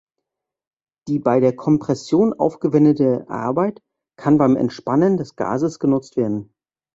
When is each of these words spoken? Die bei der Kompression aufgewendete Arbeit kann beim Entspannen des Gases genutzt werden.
Die 1.07 1.19
bei 1.19 1.39
der 1.39 1.55
Kompression 1.55 2.33
aufgewendete 2.33 3.29
Arbeit 3.29 3.83
kann 4.17 4.39
beim 4.39 4.55
Entspannen 4.55 5.15
des 5.17 5.35
Gases 5.35 5.77
genutzt 5.77 6.17
werden. 6.17 6.51